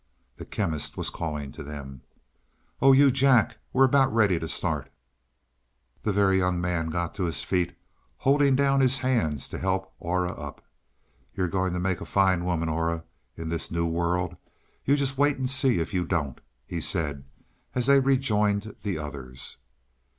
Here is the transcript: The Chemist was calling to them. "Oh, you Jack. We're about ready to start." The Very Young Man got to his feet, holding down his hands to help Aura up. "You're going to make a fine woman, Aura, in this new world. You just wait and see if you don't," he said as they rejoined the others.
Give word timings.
The 0.37 0.45
Chemist 0.45 0.97
was 0.97 1.11
calling 1.11 1.51
to 1.51 1.61
them. 1.61 2.01
"Oh, 2.81 2.91
you 2.91 3.11
Jack. 3.11 3.57
We're 3.71 3.83
about 3.85 4.11
ready 4.11 4.39
to 4.39 4.47
start." 4.47 4.91
The 6.01 6.11
Very 6.11 6.39
Young 6.39 6.59
Man 6.59 6.89
got 6.89 7.13
to 7.13 7.25
his 7.25 7.43
feet, 7.43 7.77
holding 8.17 8.55
down 8.55 8.81
his 8.81 8.97
hands 9.05 9.47
to 9.49 9.59
help 9.59 9.93
Aura 9.99 10.31
up. 10.31 10.65
"You're 11.35 11.47
going 11.47 11.71
to 11.73 11.79
make 11.79 12.01
a 12.01 12.05
fine 12.05 12.43
woman, 12.45 12.67
Aura, 12.67 13.03
in 13.37 13.49
this 13.49 13.69
new 13.69 13.85
world. 13.85 14.35
You 14.85 14.95
just 14.95 15.19
wait 15.19 15.37
and 15.37 15.47
see 15.47 15.79
if 15.79 15.93
you 15.93 16.03
don't," 16.03 16.41
he 16.65 16.81
said 16.81 17.23
as 17.75 17.85
they 17.85 17.99
rejoined 17.99 18.77
the 18.81 18.97
others. 18.97 19.57